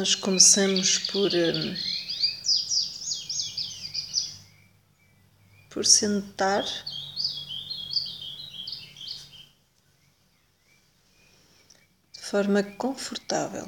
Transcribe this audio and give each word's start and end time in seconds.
Nós 0.00 0.14
começamos 0.14 0.96
por, 1.10 1.30
hum, 1.30 1.76
por 5.68 5.84
sentar 5.84 6.64
de 12.14 12.18
forma 12.18 12.62
confortável. 12.62 13.66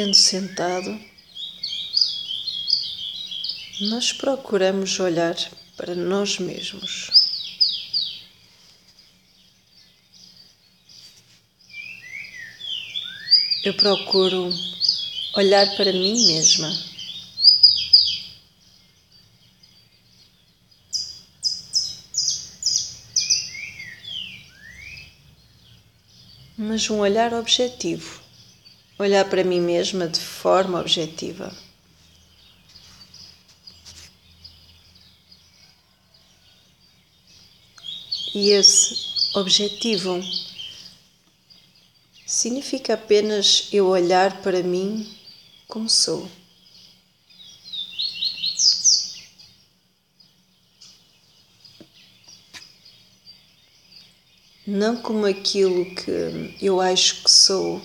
Tendo 0.00 0.14
sentado, 0.14 0.96
nós 3.80 4.12
procuramos 4.12 5.00
olhar 5.00 5.34
para 5.76 5.92
nós 5.92 6.38
mesmos. 6.38 7.10
Eu 13.64 13.74
procuro 13.74 14.48
olhar 15.34 15.66
para 15.76 15.92
mim 15.92 16.26
mesma. 16.28 16.72
Mas 26.56 26.88
um 26.88 27.00
olhar 27.00 27.34
objetivo 27.34 28.27
olhar 28.98 29.24
para 29.28 29.44
mim 29.44 29.60
mesma 29.60 30.08
de 30.08 30.20
forma 30.20 30.80
objetiva. 30.80 31.54
E 38.34 38.50
esse 38.50 39.30
objetivo 39.34 40.20
significa 42.26 42.94
apenas 42.94 43.68
eu 43.72 43.86
olhar 43.86 44.42
para 44.42 44.62
mim 44.62 45.08
como 45.66 45.88
sou. 45.88 46.30
Não 54.66 55.00
como 55.00 55.24
aquilo 55.24 55.86
que 55.94 56.56
eu 56.60 56.78
acho 56.80 57.22
que 57.22 57.30
sou 57.30 57.80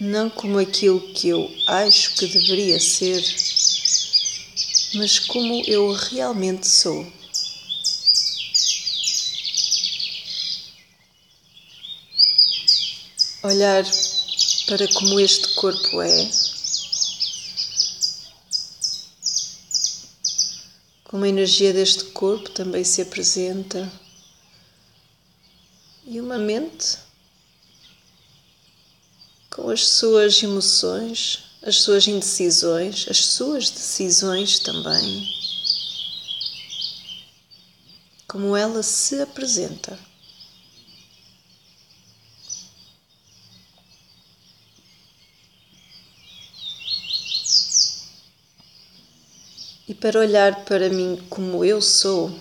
não 0.00 0.30
como 0.30 0.58
aquilo 0.58 0.98
que 1.12 1.28
eu 1.28 1.54
acho 1.66 2.14
que 2.14 2.26
deveria 2.26 2.80
ser, 2.80 3.22
mas 4.94 5.18
como 5.18 5.62
eu 5.66 5.92
realmente 5.92 6.66
sou. 6.66 7.06
Olhar 13.42 13.84
para 14.66 14.88
como 14.94 15.20
este 15.20 15.54
corpo 15.54 16.00
é, 16.00 16.30
como 21.04 21.24
a 21.24 21.28
energia 21.28 21.74
deste 21.74 22.04
corpo 22.04 22.48
também 22.50 22.84
se 22.84 23.02
apresenta, 23.02 23.90
e 26.06 26.20
uma 26.20 26.38
mente 26.38 27.09
com 29.50 29.68
as 29.68 29.86
suas 29.86 30.40
emoções, 30.42 31.40
as 31.62 31.76
suas 31.76 32.06
indecisões, 32.06 33.06
as 33.10 33.26
suas 33.26 33.68
decisões 33.68 34.60
também. 34.60 35.28
Como 38.28 38.56
ela 38.56 38.82
se 38.82 39.20
apresenta. 39.20 39.98
E 49.88 49.94
para 49.94 50.20
olhar 50.20 50.64
para 50.64 50.88
mim 50.88 51.20
como 51.28 51.64
eu 51.64 51.82
sou, 51.82 52.32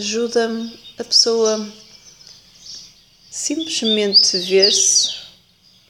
ajuda 0.00 0.48
a 0.98 1.04
pessoa 1.04 1.70
simplesmente 3.30 4.38
ver-se 4.38 5.10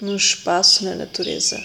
num 0.01 0.17
espaço 0.17 0.85
na 0.85 0.97
natureza. 0.97 1.57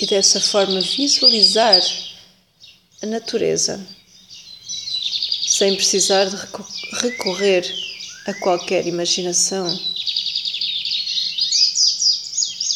E 0.00 0.06
dessa 0.06 0.40
forma 0.40 0.80
visualizar 0.80 1.82
a 3.02 3.06
natureza 3.06 3.84
sem 5.48 5.74
precisar 5.74 6.26
de 6.26 6.36
recorrer 7.02 7.64
a 8.26 8.34
qualquer 8.34 8.86
imaginação 8.86 9.66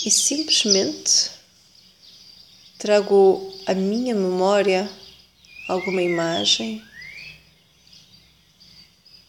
e 0.05 0.11
simplesmente 0.11 1.31
trago 2.83 3.57
à 3.65 3.75
minha 3.75 4.13
memória 4.13 4.91
alguma 5.69 6.03
imagem 6.03 6.83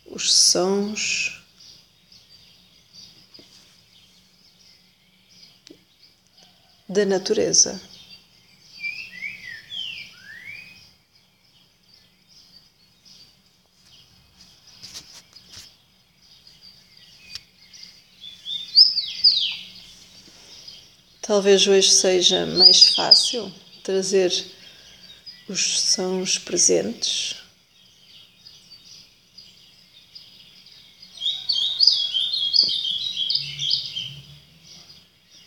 os 0.07 0.33
sons. 0.33 1.39
Da 6.89 7.05
natureza. 7.05 7.79
Talvez 21.33 21.65
hoje 21.65 21.89
seja 21.89 22.45
mais 22.45 22.89
fácil 22.89 23.51
trazer 23.81 24.31
os 25.49 25.79
sons 25.79 26.37
presentes. 26.37 27.37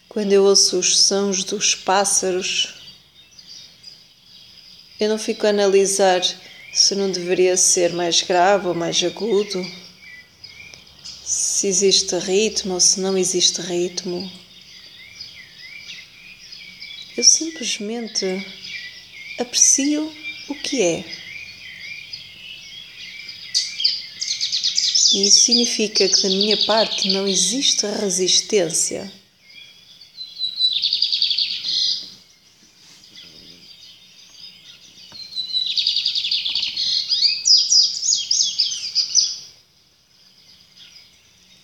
Quando 0.08 0.32
eu 0.32 0.42
ouço 0.42 0.76
os 0.80 0.98
sons 0.98 1.44
dos 1.44 1.76
pássaros, 1.76 2.74
eu 4.98 5.08
não 5.08 5.20
fico 5.20 5.46
a 5.46 5.50
analisar 5.50 6.20
se 6.72 6.96
não 6.96 7.12
deveria 7.12 7.56
ser 7.56 7.92
mais 7.92 8.22
grave 8.22 8.66
ou 8.66 8.74
mais 8.74 9.00
agudo, 9.04 9.64
se 11.24 11.68
existe 11.68 12.18
ritmo 12.18 12.74
ou 12.74 12.80
se 12.80 12.98
não 12.98 13.16
existe 13.16 13.60
ritmo. 13.60 14.28
Eu 17.16 17.24
simplesmente 17.56 18.46
aprecio 19.38 20.12
o 20.48 20.54
que 20.54 20.82
é. 20.82 21.04
E 25.14 25.28
isso 25.28 25.40
significa 25.40 26.06
que 26.08 26.22
da 26.22 26.28
minha 26.28 26.56
parte 26.66 27.08
não 27.08 27.26
existe 27.26 27.86
resistência. 27.86 29.10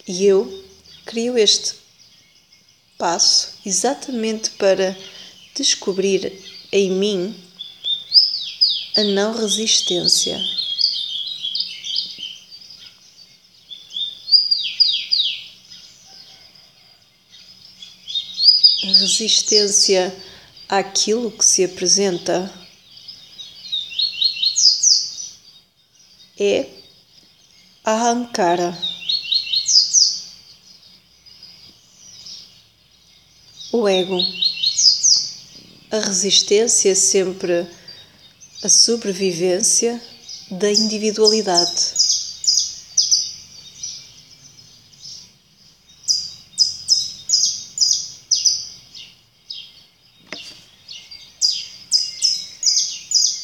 E 0.08 0.24
eu 0.24 0.64
crio 1.04 1.36
este 1.36 1.74
passo 2.96 3.58
exatamente 3.66 4.50
para 4.50 4.96
descobrir 5.54 6.32
em 6.70 6.90
mim 6.90 7.34
a 8.96 9.04
não 9.04 9.34
resistência. 9.34 10.38
Resistência 18.84 20.14
àquilo 20.68 21.30
que 21.30 21.44
se 21.44 21.64
apresenta 21.64 22.52
é 26.38 26.68
a 27.84 28.08
Ankara. 28.10 28.76
O 33.72 33.88
ego 33.88 34.20
a 35.92 35.98
resistência 35.98 36.90
é 36.90 36.94
sempre 36.94 37.66
a 38.62 38.68
sobrevivência 38.70 40.00
da 40.50 40.72
individualidade. 40.72 41.70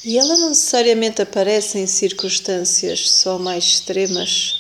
E 0.03 0.17
ela 0.17 0.39
não 0.39 0.49
necessariamente 0.49 1.21
aparece 1.21 1.79
em 1.79 1.87
circunstâncias 1.87 3.11
só 3.11 3.39
mais 3.39 3.65
extremas, 3.65 4.55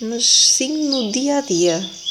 mas 0.00 0.24
sim 0.24 0.84
no 0.84 1.10
dia 1.10 1.38
a 1.38 1.40
dia. 1.40 2.07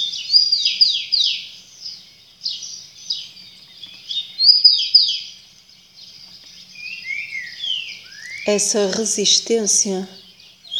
Essa 8.47 8.89
resistência 8.91 10.07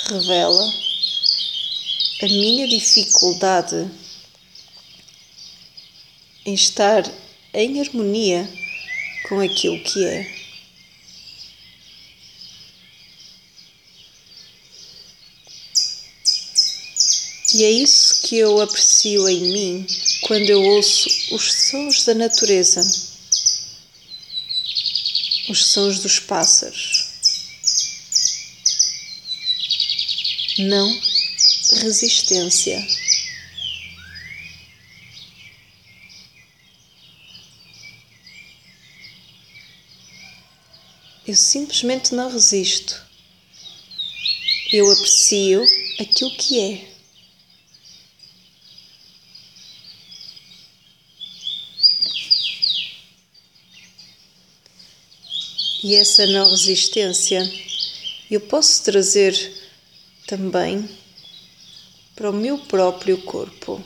revela 0.06 0.74
a 2.22 2.26
minha 2.28 2.66
dificuldade 2.66 3.92
em 6.46 6.54
estar 6.54 7.04
em 7.54 7.82
harmonia 7.82 8.50
com 9.28 9.42
aquilo 9.42 9.84
que 9.84 10.06
é. 10.06 10.34
E 17.54 17.66
é 17.66 17.72
isso 17.72 18.22
que 18.22 18.38
eu 18.38 18.62
aprecio 18.62 19.28
em 19.28 19.42
mim 19.42 19.88
quando 20.22 20.50
eu 20.50 20.64
ouço 20.64 21.10
os 21.36 21.52
sons 21.52 22.06
da 22.06 22.16
natureza, 22.16 22.80
os 25.50 25.66
sons 25.66 26.00
dos 26.00 26.18
pássaros. 26.18 26.97
Não 30.60 31.00
resistência. 31.84 32.86
Eu 41.26 41.36
simplesmente 41.36 42.16
não 42.16 42.32
resisto. 42.32 43.06
Eu 44.72 44.90
aprecio 44.92 45.62
aquilo 46.00 46.36
que 46.38 46.60
é. 46.60 46.98
E 55.84 55.96
essa 55.96 56.26
não 56.26 56.50
resistência 56.50 57.40
eu 58.30 58.42
posso 58.42 58.84
trazer 58.84 59.57
também 60.28 60.88
para 62.16 62.30
o 62.30 62.34
meu 62.34 62.60
próprio 62.60 63.22
corpo. 63.22 63.84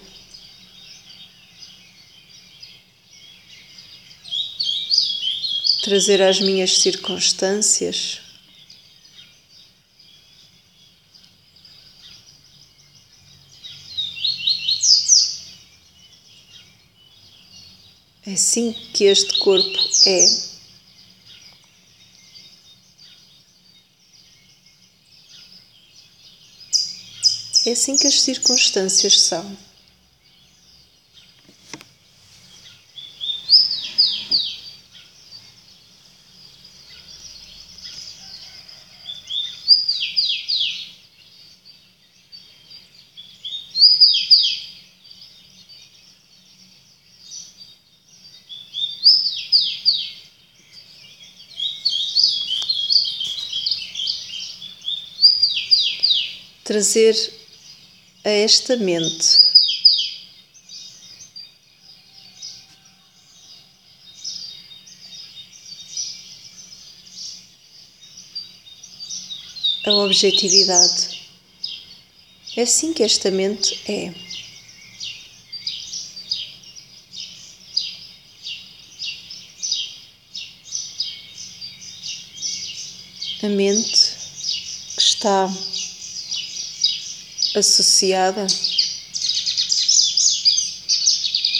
Trazer 5.83 6.21
as 6.21 6.39
minhas 6.39 6.79
circunstâncias. 6.79 8.21
É 18.25 18.33
assim 18.33 18.73
que 18.93 19.05
este 19.05 19.39
corpo 19.39 19.79
é. 20.05 20.50
É 27.63 27.73
assim 27.73 27.95
que 27.95 28.07
as 28.07 28.19
circunstâncias 28.21 29.21
são. 29.21 29.55
trazer 56.63 57.40
a 58.23 58.29
esta 58.29 58.75
mente. 58.77 59.41
A 69.83 69.91
objetividade. 69.93 71.21
É 72.55 72.61
assim 72.61 72.93
que 72.93 73.01
esta 73.01 73.31
mente 73.31 73.79
é. 73.89 74.13
A 83.43 83.49
mente 83.49 84.15
está 84.97 85.49
associada, 87.55 88.47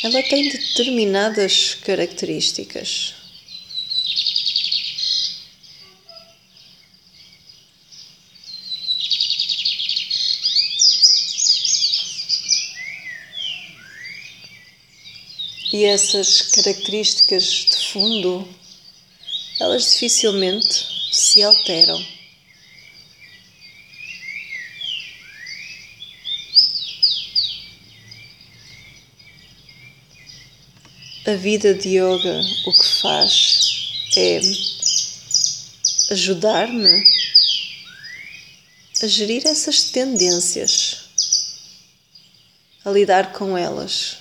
ela 0.03 0.23
tem 0.23 0.49
determinadas 0.49 1.75
características. 1.75 3.13
E 15.73 15.85
essas 15.85 16.41
características 16.41 17.43
de 17.43 17.77
fundo, 17.91 18.47
elas 19.59 19.91
dificilmente 19.91 20.85
se 21.11 21.41
alteram. 21.41 22.20
A 31.31 31.35
vida 31.35 31.73
de 31.73 31.97
yoga 31.97 32.41
o 32.65 32.73
que 32.73 33.01
faz 33.01 33.57
é 34.17 34.41
ajudar-me 36.11 37.05
a 39.01 39.07
gerir 39.07 39.47
essas 39.47 39.85
tendências, 39.85 41.05
a 42.83 42.91
lidar 42.91 43.31
com 43.31 43.57
elas 43.57 44.17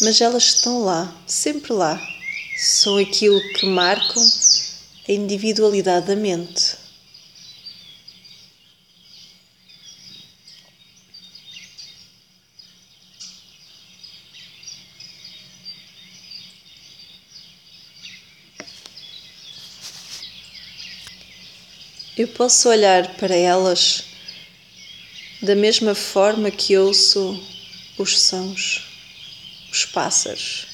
mas 0.00 0.20
elas 0.20 0.42
estão 0.42 0.82
lá, 0.82 1.16
sempre 1.24 1.72
lá. 1.72 2.00
São 2.58 2.98
aquilo 2.98 3.40
que 3.54 3.66
marcam 3.66 4.26
a 5.08 5.12
individualidade 5.12 6.06
da 6.06 6.16
mente. 6.16 6.81
Eu 22.22 22.28
posso 22.28 22.68
olhar 22.68 23.16
para 23.16 23.34
elas 23.34 24.04
da 25.42 25.56
mesma 25.56 25.92
forma 25.92 26.52
que 26.52 26.78
ouço 26.78 27.36
os 27.98 28.16
sons 28.16 28.80
os 29.72 29.84
pássaros. 29.86 30.68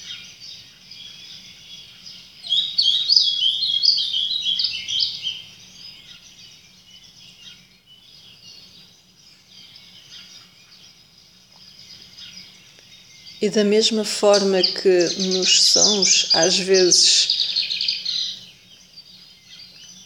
E 13.40 13.48
da 13.48 13.64
mesma 13.64 14.04
forma 14.04 14.62
que 14.62 14.98
nos 15.30 15.62
sons, 15.62 16.28
às 16.34 16.58
vezes, 16.58 17.38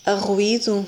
há 0.05 0.15
ruído, 0.15 0.87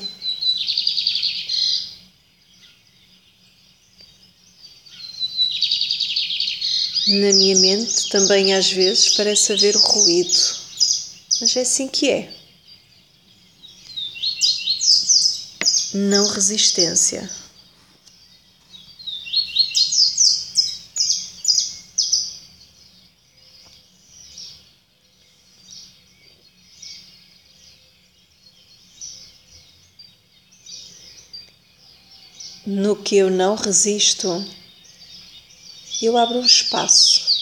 Na 7.06 7.32
minha 7.32 7.54
mente 7.56 8.08
também 8.08 8.54
às 8.54 8.70
vezes 8.70 9.10
parece 9.10 9.52
haver 9.52 9.76
ruído, 9.76 10.38
mas 11.40 11.56
é 11.56 11.60
assim 11.60 11.86
que 11.86 12.10
é. 12.10 12.32
Não 15.94 16.26
resistência. 16.26 17.30
No 32.66 32.96
que 32.96 33.16
eu 33.16 33.30
não 33.30 33.54
resisto, 33.54 34.44
eu 36.04 36.16
abro 36.16 36.38
um 36.38 36.44
espaço. 36.44 37.34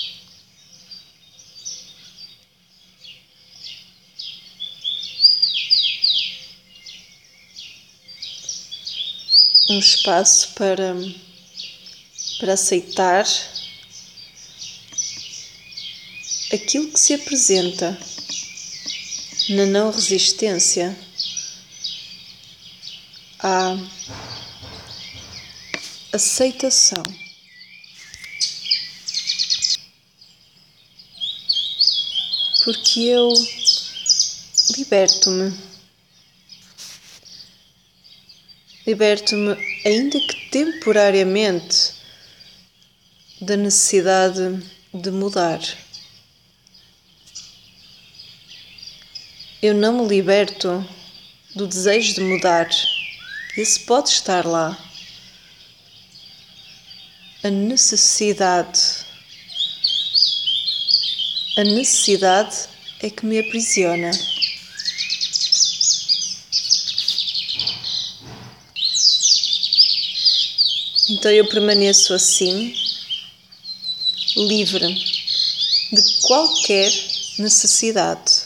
Um 9.69 9.79
espaço 9.79 10.49
para, 10.55 10.95
para 12.39 12.53
aceitar 12.53 13.27
aquilo 16.53 16.93
que 16.93 17.01
se 17.01 17.15
apresenta 17.15 17.99
na 19.49 19.67
não 19.67 19.91
resistência 19.91 20.97
à 23.39 23.77
aceitação. 26.13 27.03
Porque 32.65 33.01
eu 33.01 33.33
liberto-me. 34.77 35.53
Liberto-me, 38.87 39.57
ainda 39.85 40.19
que 40.21 40.51
temporariamente, 40.51 41.95
da 43.41 43.57
necessidade 43.57 44.63
de 44.95 45.11
mudar. 45.11 45.61
Eu 49.61 49.75
não 49.75 49.99
me 49.99 50.09
liberto 50.09 50.85
do 51.55 51.67
desejo 51.67 52.15
de 52.15 52.21
mudar. 52.21 52.69
Esse 53.57 53.81
pode 53.81 54.11
estar 54.11 54.45
lá. 54.47 54.77
A 57.45 57.51
necessidade 57.51 59.02
a 61.57 61.65
necessidade 61.65 62.57
é 63.01 63.11
que 63.11 63.27
me 63.27 63.39
aprisiona. 63.39 64.11
Então 71.11 71.31
eu 71.31 71.47
permaneço 71.47 72.15
assim, 72.15 72.75
livre 74.37 74.95
de 75.93 76.21
qualquer 76.23 76.91
necessidade. 77.39 78.42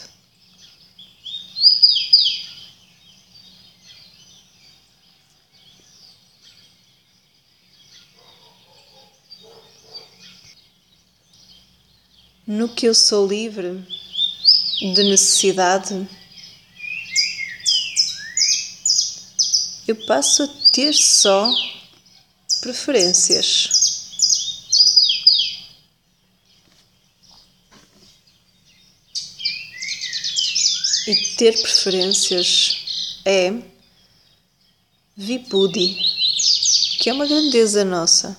No 12.47 12.69
que 12.69 12.85
eu 12.85 12.95
sou 12.95 13.27
livre 13.27 13.85
de 14.79 15.03
necessidade, 15.03 16.07
eu 19.85 19.95
passo 20.05 20.43
a 20.43 20.47
ter 20.71 20.93
só 20.93 21.53
preferências. 22.61 23.85
E 31.05 31.15
ter 31.35 31.61
preferências 31.61 32.77
é 33.25 33.53
vipudi, 35.15 35.97
que 36.99 37.09
é 37.09 37.13
uma 37.13 37.25
grandeza 37.25 37.83
nossa. 37.83 38.37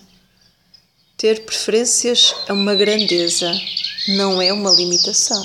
Ter 1.16 1.44
preferências 1.44 2.34
é 2.46 2.52
uma 2.52 2.74
grandeza 2.74 3.50
não 4.08 4.40
é 4.40 4.50
uma 4.50 4.70
limitação. 4.70 5.44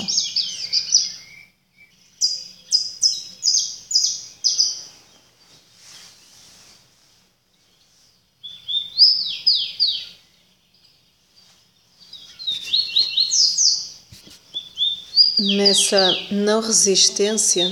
Nessa 15.38 16.10
não 16.30 16.62
resistência, 16.62 17.68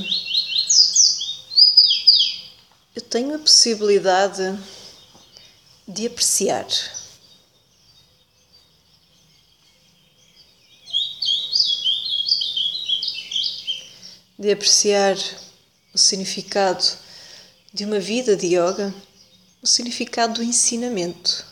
eu 2.94 3.00
tenho 3.00 3.34
a 3.34 3.38
possibilidade 3.38 4.58
de 5.88 6.06
apreciar. 6.06 6.66
De 14.42 14.50
apreciar 14.50 15.16
o 15.94 15.98
significado 15.98 16.84
de 17.72 17.84
uma 17.84 18.00
vida 18.00 18.34
de 18.34 18.56
yoga, 18.56 18.92
o 19.62 19.66
significado 19.68 20.34
do 20.34 20.42
ensinamento. 20.42 21.46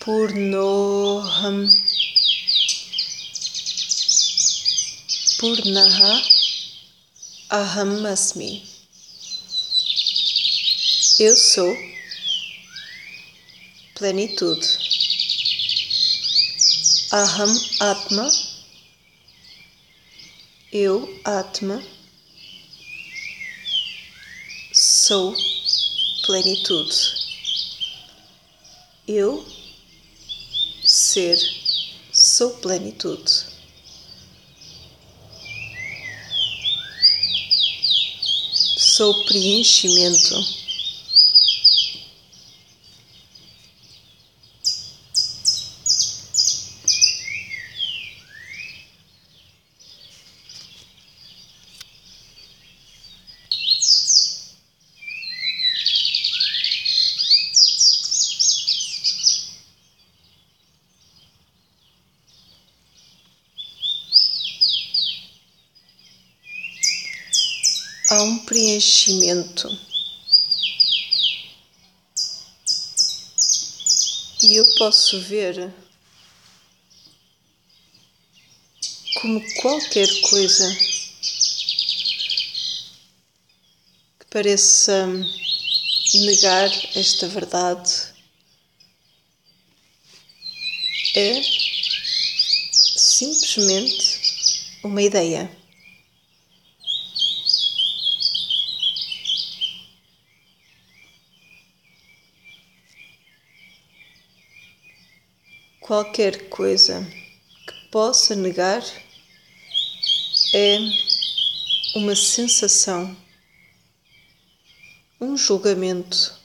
Purnoham 0.00 1.70
Purnaha 5.38 6.45
Aham 7.56 8.04
Asmi. 8.04 8.62
Eu 11.18 11.34
sou 11.34 11.74
plenitude. 13.94 14.66
Aham 17.14 17.50
Atma. 17.80 18.30
Eu, 20.70 21.08
Atma, 21.24 21.82
sou 24.74 25.34
plenitude. 26.26 26.94
Eu, 29.08 29.48
ser, 30.84 31.38
sou 32.12 32.50
plenitude. 32.58 33.55
Sou 38.96 39.12
preenchimento. 39.24 40.65
Há 68.10 68.22
um 68.22 68.38
preenchimento. 68.44 69.68
E 74.42 74.54
eu 74.54 74.66
posso 74.76 75.20
ver 75.22 75.72
como 79.20 79.40
qualquer 79.60 80.08
coisa 80.20 80.76
que 84.20 84.26
pareça 84.30 85.06
negar 86.14 86.70
esta 86.94 87.26
verdade 87.28 88.14
é 91.16 91.42
simplesmente 92.72 94.20
uma 94.84 95.02
ideia. 95.02 95.50
Qualquer 105.96 106.50
coisa 106.50 107.02
que 107.66 107.88
possa 107.90 108.34
negar 108.34 108.84
é 110.52 110.78
uma 111.94 112.14
sensação, 112.14 113.16
um 115.18 115.38
julgamento. 115.38 116.38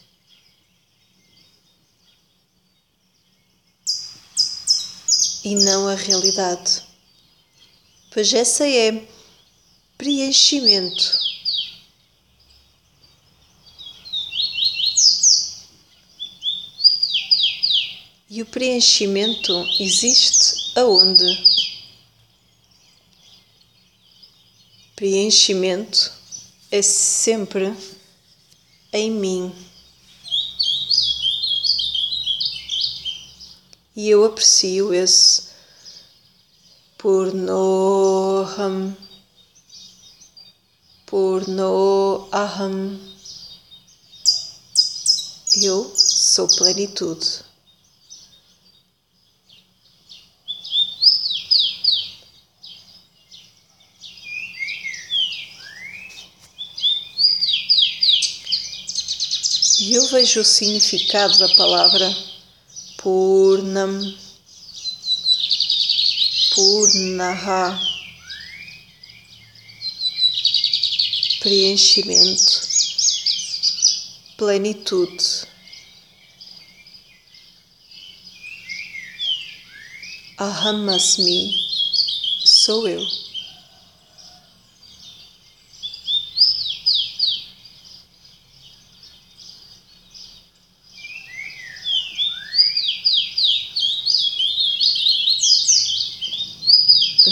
E 5.43 5.55
não 5.55 5.89
a 5.89 5.95
realidade, 5.95 6.83
pois 8.13 8.33
essa 8.33 8.65
é 8.65 9.05
preenchimento 9.97 11.19
E 18.33 18.41
o 18.41 18.45
preenchimento 18.45 19.51
existe 19.77 20.71
aonde? 20.79 21.25
Preenchimento 24.95 26.13
é 26.71 26.81
sempre 26.81 27.75
em 28.93 29.11
mim. 29.11 29.53
E 33.93 34.09
eu 34.09 34.23
aprecio 34.23 34.93
esse 34.93 35.49
Purnoham, 36.97 38.95
Purnoaham. 41.05 42.97
Eu 45.53 45.93
sou 45.93 46.47
plenitude. 46.47 47.50
Vejo 60.11 60.41
o 60.41 60.45
significado 60.45 61.37
da 61.37 61.47
palavra 61.55 62.13
Purnam, 62.97 63.99
Purnaha, 66.53 67.79
preenchimento, 71.39 72.61
plenitude. 74.37 75.49
Ahamasmi, 80.37 81.53
sou 82.43 82.87
eu. 82.87 83.30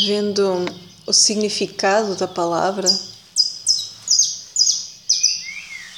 Vendo 0.05 0.65
o 1.05 1.13
significado 1.13 2.15
da 2.15 2.27
palavra 2.27 2.87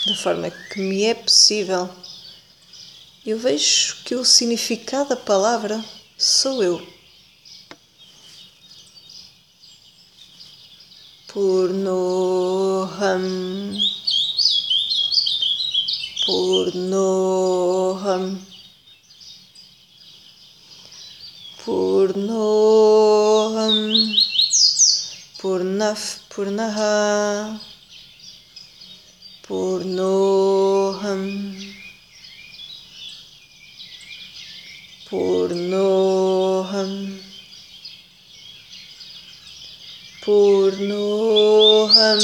da 0.05 0.15
forma 0.15 0.49
que 0.49 0.79
me 0.79 1.03
é 1.03 1.13
possível, 1.13 1.87
eu 3.25 3.37
vejo 3.37 3.97
que 4.03 4.15
o 4.15 4.25
significado 4.25 5.09
da 5.09 5.15
palavra 5.15 5.83
sou 6.17 6.63
eu. 6.63 6.81
Purnoham, 11.27 12.89
Purnoham, 16.25 17.21
Purnoham. 21.63 22.81
Purnaf 25.41 26.19
Purnaha 26.29 27.59
Purnoham 29.41 31.23
Purnoham 35.09 36.91
Purnoham 40.21 42.21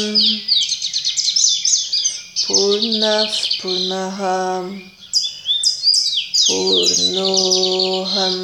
Purnaf 2.46 3.34
Purnaham 3.58 4.66
Purnoham 6.46 8.38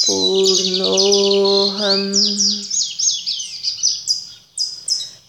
Purnoham 0.00 2.04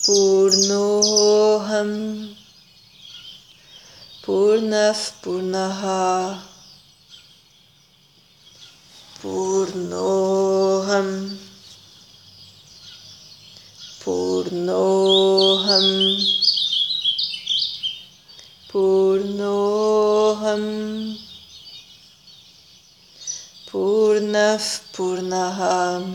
Purnoham 0.08 1.92
Purnaf 4.24 5.00
Purnaha 5.22 6.55
Purnoham 9.26 11.10
Purnoham 14.04 15.88
Purnoham 18.70 20.66
Purnaf 23.66 24.66
Purnaham 24.94 26.06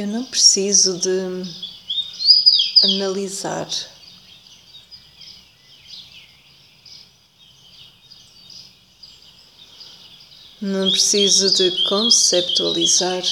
Eu 0.00 0.06
não 0.06 0.24
preciso 0.24 0.98
de 0.98 1.10
analisar. 2.84 3.68
Não 10.58 10.90
preciso 10.90 11.50
de 11.52 11.86
conceptualizar. 11.86 13.22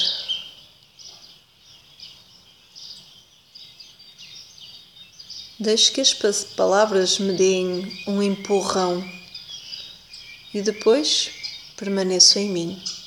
Deixo 5.59 5.91
que 5.91 6.01
as 6.01 6.13
palavras 6.55 7.17
me 7.17 7.33
deem 7.33 8.03
um 8.05 8.21
empurrão 8.21 9.03
e 10.53 10.61
depois 10.61 11.31
permaneço 11.75 12.37
em 12.37 12.47
mim. 12.47 12.98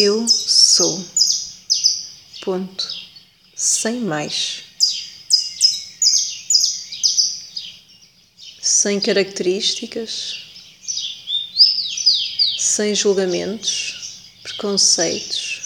Eu 0.00 0.28
sou. 0.28 1.04
Ponto. 2.42 2.88
Sem 3.56 3.98
mais. 4.02 4.62
Sem 8.62 9.00
características, 9.00 10.36
sem 12.56 12.94
julgamentos, 12.94 13.96
preconceitos, 14.44 15.62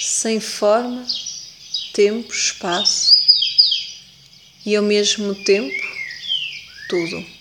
sem 0.00 0.38
forma, 0.38 1.04
tempo, 1.94 2.32
espaço 2.32 3.16
e 4.64 4.76
ao 4.76 4.84
mesmo 4.84 5.34
tempo 5.34 5.82
tudo. 6.88 7.37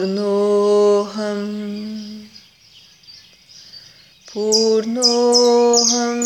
पूर्णोऽहम् 0.00 1.48
पूर्णोऽहम् 4.32 6.22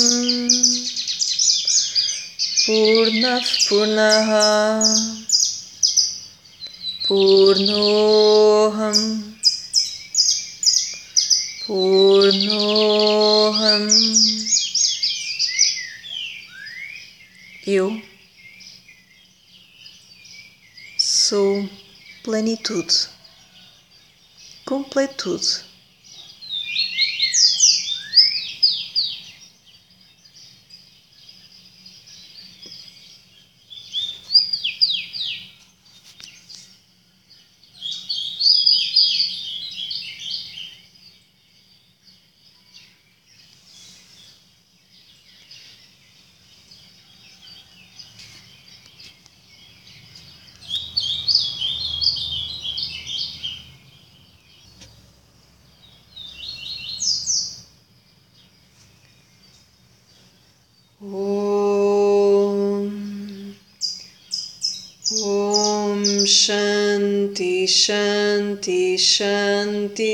पूर्णः 2.67 3.49
पुनः 3.69 4.31
पूर्णोऽहम् 7.09 9.05
पूर्णोऽहम् 11.67 13.09
Eu 17.67 17.89
sou 20.99 21.69
plenitude, 22.25 22.95
completude. 24.66 25.65
शान्ति 67.86 68.98
शान्ति 68.98 70.14